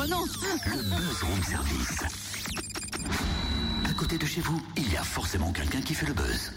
[0.00, 0.24] bah non
[0.66, 1.98] Le buzz room service.
[3.84, 6.52] À côté de chez vous, il y a forcément quelqu'un qui fait le buzz.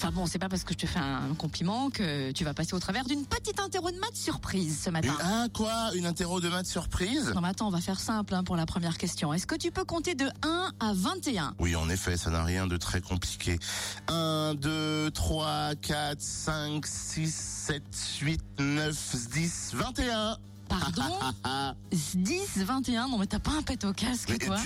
[0.00, 2.74] Enfin bon, c'est pas parce que je te fais un compliment que tu vas passer
[2.74, 5.16] au travers d'une petite interro de maths surprise ce matin.
[5.22, 5.90] hein, quoi?
[5.94, 7.30] Une interro de maths surprise?
[7.36, 9.32] Non mais attends, on va faire simple hein, pour la première question.
[9.32, 12.66] Est-ce que tu peux compter de 1 à 21 Oui, en effet, ça n'a rien
[12.66, 13.60] de très compliqué.
[14.08, 17.82] 1, 2, 3, 4, 5, 6, 7,
[18.22, 20.36] 8, 9, 10, 21.
[20.68, 21.02] Pardon
[22.14, 24.56] 10, 21 Non mais t'as pas un pet au casque Mais, toi.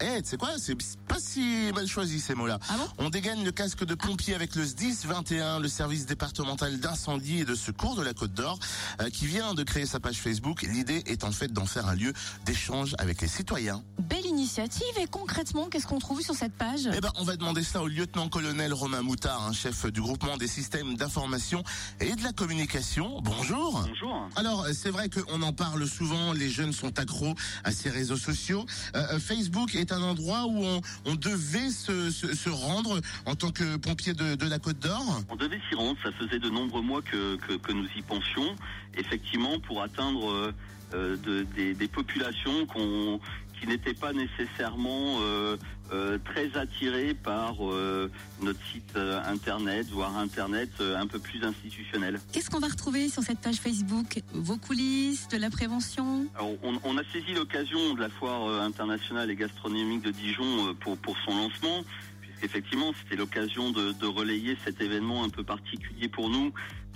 [0.00, 0.76] Eh, tu sais quoi C'est
[1.08, 2.58] pas si mal choisi ces mots-là.
[2.68, 6.78] Ah bon On dégaine le casque de pompier avec le SDIS 21, le service départemental
[6.78, 8.58] d'incendie et de secours de la Côte d'Or,
[9.00, 10.62] euh, qui vient de créer sa page Facebook.
[10.62, 12.12] L'idée est en fait d'en faire un lieu
[12.44, 13.82] d'échange avec les citoyens.
[13.98, 16.88] Belle initiative et concrètement, qu'est-ce qu'on trouve sur cette page?
[16.96, 20.46] Eh ben, on va demander cela au lieutenant-colonel Romain Moutard, un chef du groupement des
[20.46, 21.64] systèmes d'information
[22.00, 23.20] et de la communication.
[23.22, 23.82] Bonjour.
[23.88, 24.28] Bonjour.
[24.36, 28.64] Alors, c'est vrai qu'on en parle souvent, les jeunes sont accros à ces réseaux sociaux.
[28.94, 33.34] Euh, euh, Facebook est un endroit où on, on devait se, se, se rendre en
[33.34, 35.22] tant que pompier de, de la Côte d'Or?
[35.28, 38.54] On devait s'y rendre, ça faisait de nombreux mois que, que, que nous y pensions,
[38.96, 40.52] effectivement, pour atteindre euh,
[40.94, 43.18] euh, de- des, des populations qu'on
[43.66, 45.56] qui n'étaient pas nécessairement euh,
[45.92, 52.20] euh, très attirées par euh, notre site internet, voire internet un peu plus institutionnel.
[52.32, 54.22] Qu'est-ce qu'on va retrouver sur cette page Facebook?
[54.32, 56.26] Vos coulisses, de la prévention?
[56.36, 60.96] Alors, on, on a saisi l'occasion de la foire internationale et gastronomique de Dijon pour,
[60.98, 61.84] pour son lancement,
[62.20, 66.52] puisqu'effectivement c'était l'occasion de, de relayer cet événement un peu particulier pour nous,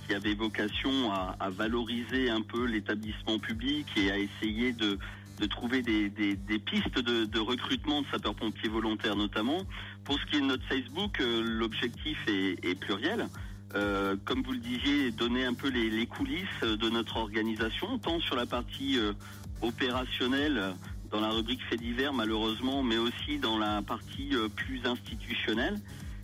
[0.07, 4.97] qui avait vocation à, à valoriser un peu l'établissement public et à essayer de,
[5.41, 9.63] de trouver des, pistes de, recrutement de sapeurs-pompiers volontaires notamment.
[10.03, 13.27] Pour ce qui est de notre Facebook, euh, l'objectif est, pluriel.
[13.73, 18.35] Euh, comme vous le disiez, donner un peu les, coulisses de notre organisation, tant sur
[18.35, 19.13] la partie euh,
[19.61, 20.75] opérationnelle,
[21.09, 25.77] dans la rubrique faits divers malheureusement, mais aussi dans la partie plus institutionnelle,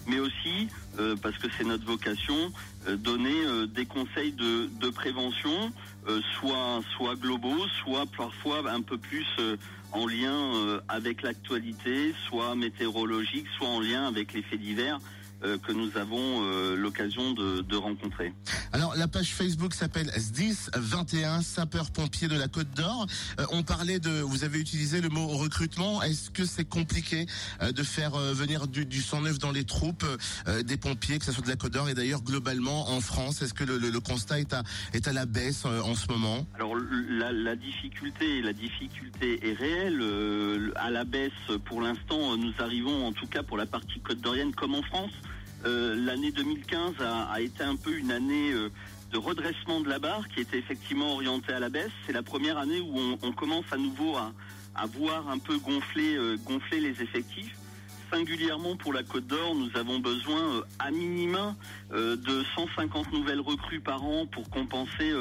[0.08, 0.67] mais aussi,
[1.00, 2.51] euh, parce que c'est notre vocation,
[2.88, 5.72] euh, donner euh, des conseils de, prévention,
[6.40, 9.28] soit, soit globaux, soit parfois un peu plus
[9.91, 15.00] en lien avec l'actualité, soit météorologique, soit en lien avec les faits divers
[15.44, 18.34] euh, que nous avons euh, l'occasion de, de rencontrer.
[18.74, 23.08] Alors, la page Facebook s'appelle SDIS 21, sapeurs-pompiers de la Côte d'Or.
[23.40, 26.02] Euh, on parlait de, vous avez utilisé le mot recrutement.
[26.02, 27.25] Est-ce que c'est compliqué
[27.62, 30.06] euh, de faire euh, venir du, du sang neuf dans les troupes,
[30.48, 33.42] euh, des pompiers, que ce soit de la Côte d'Or et d'ailleurs globalement en France?
[33.42, 36.08] Est-ce que le, le- le constat est à, est à la baisse euh, en ce
[36.08, 36.46] moment?
[36.56, 36.75] Alors
[37.09, 40.00] la, la difficulté, la difficulté est réelle.
[40.02, 41.31] euh, à la baisse,
[41.66, 45.12] pour l'instant, nous arrivons, en tout cas pour la partie côte d'Orienne, comme en France.
[45.67, 48.69] Euh, L'année 2015 a, été un peu une année euh,
[49.11, 51.91] de redressement de la barre qui était effectivement orientée à la baisse.
[52.05, 56.38] C'est la première année où on, commence à nouveau à, voir un peu gonfler, euh,
[56.45, 57.53] gonfler les effectifs.
[58.11, 61.57] Singulièrement pour la Côte d'Or, nous avons besoin à minima
[61.91, 65.11] de 150 nouvelles recrues par an pour compenser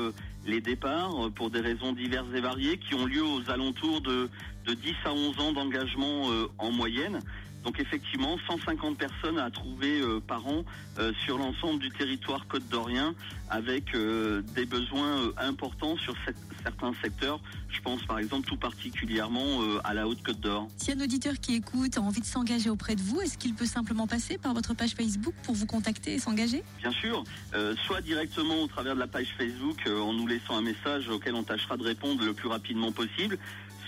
[0.46, 4.30] les départs pour des raisons diverses et variées qui ont lieu aux alentours de,
[4.66, 7.18] de 10 à 11 ans d'engagement en moyenne.
[7.66, 10.65] Donc effectivement, 150 personnes à trouver euh, par an
[11.00, 13.12] euh, sur l'ensemble du territoire côte d'Orien
[13.50, 17.41] avec euh, des besoins importants sur cette- certains secteurs.
[17.69, 20.69] Je pense par exemple tout particulièrement à la Haute-Côte d'Or.
[20.77, 23.66] Si un auditeur qui écoute a envie de s'engager auprès de vous, est-ce qu'il peut
[23.66, 26.62] simplement passer par votre page Facebook pour vous contacter et s'engager?
[26.81, 27.22] Bien sûr,
[27.84, 31.43] soit directement au travers de la page Facebook en nous laissant un message auquel on
[31.44, 33.38] tâchera de répondre le plus rapidement possible,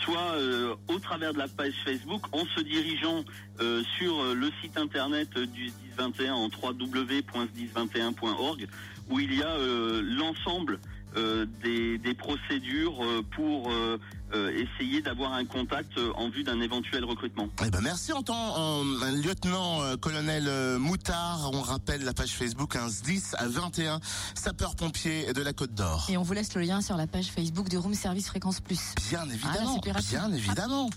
[0.01, 3.25] soit euh, au travers de la page Facebook en se dirigeant
[3.61, 8.67] euh, sur euh, le site internet du 1021 en www.1021.org
[9.11, 9.57] où il y a
[10.03, 10.79] l'ensemble
[11.63, 13.99] des, des procédures euh, pour euh,
[14.35, 17.49] euh, essayer d'avoir un contact euh, en vue d'un éventuel recrutement.
[17.65, 21.51] Eh ben merci en tant euh, lieutenant euh, colonel euh, Moutard.
[21.55, 24.01] On rappelle la page Facebook un SDIS à 21
[24.35, 26.07] sapeurs-pompiers de la Côte d'Or.
[26.11, 28.95] Et on vous laisse le lien sur la page Facebook de Room Service Fréquence Plus.
[29.09, 29.81] Bien Ah, là, évidemment,
[30.11, 30.91] bien évidemment.